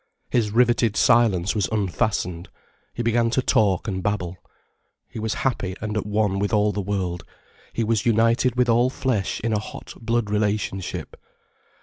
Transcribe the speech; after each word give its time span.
His 0.31 0.49
riveted 0.49 0.97
silence 0.97 1.53
was 1.53 1.69
unfastened, 1.71 2.49
he 2.91 3.03
began 3.03 3.29
to 3.29 3.41
talk 3.43 3.87
and 3.87 4.01
babble. 4.01 4.35
He 5.07 5.19
was 5.19 5.35
happy 5.45 5.75
and 5.79 5.95
at 5.95 6.07
one 6.07 6.39
with 6.39 6.51
all 6.51 6.71
the 6.71 6.81
world, 6.81 7.23
he 7.71 7.83
was 7.83 8.03
united 8.03 8.55
with 8.55 8.67
all 8.67 8.89
flesh 8.89 9.39
in 9.41 9.53
a 9.53 9.59
hot 9.59 9.93
blood 9.99 10.31
relationship. 10.31 11.17